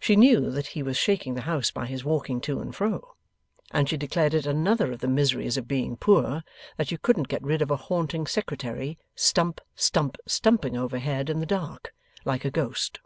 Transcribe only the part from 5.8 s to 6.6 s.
poor,